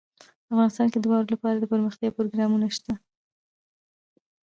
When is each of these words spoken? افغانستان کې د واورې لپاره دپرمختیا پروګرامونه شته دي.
افغانستان 0.51 0.87
کې 0.91 0.99
د 0.99 1.05
واورې 1.11 1.29
لپاره 1.33 1.55
دپرمختیا 1.57 2.09
پروګرامونه 2.17 2.67
شته 2.75 2.91
دي. 2.95 3.01